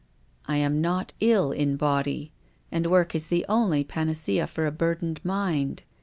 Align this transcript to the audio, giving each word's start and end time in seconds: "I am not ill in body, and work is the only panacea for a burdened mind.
"I 0.47 0.57
am 0.57 0.81
not 0.81 1.13
ill 1.19 1.51
in 1.51 1.77
body, 1.77 2.31
and 2.71 2.87
work 2.89 3.13
is 3.13 3.27
the 3.27 3.45
only 3.47 3.83
panacea 3.83 4.47
for 4.47 4.65
a 4.65 4.71
burdened 4.71 5.23
mind. 5.23 5.83